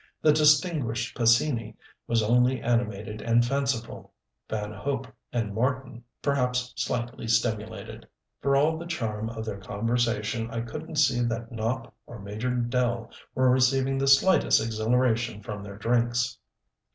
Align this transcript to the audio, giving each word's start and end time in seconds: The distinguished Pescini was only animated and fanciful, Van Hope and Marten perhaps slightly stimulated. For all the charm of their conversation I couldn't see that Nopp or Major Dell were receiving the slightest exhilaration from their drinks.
The 0.23 0.33
distinguished 0.33 1.15
Pescini 1.15 1.75
was 2.07 2.23
only 2.23 2.59
animated 2.59 3.21
and 3.21 3.45
fanciful, 3.45 4.13
Van 4.49 4.73
Hope 4.73 5.05
and 5.31 5.53
Marten 5.53 6.03
perhaps 6.23 6.73
slightly 6.75 7.27
stimulated. 7.27 8.07
For 8.41 8.55
all 8.55 8.79
the 8.79 8.87
charm 8.87 9.29
of 9.29 9.45
their 9.45 9.59
conversation 9.59 10.49
I 10.49 10.61
couldn't 10.61 10.95
see 10.95 11.21
that 11.25 11.51
Nopp 11.51 11.93
or 12.07 12.17
Major 12.17 12.49
Dell 12.49 13.11
were 13.35 13.51
receiving 13.51 13.99
the 13.99 14.07
slightest 14.07 14.59
exhilaration 14.59 15.43
from 15.43 15.61
their 15.61 15.77
drinks. 15.77 16.39